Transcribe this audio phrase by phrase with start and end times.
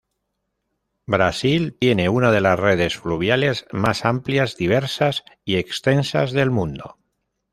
[1.05, 6.97] Brasil tiene una de las redes fluviales más amplias, diversas y extensas del mundo.